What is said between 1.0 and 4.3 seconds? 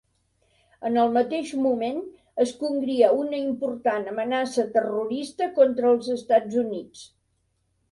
el mateix moment, es congria una important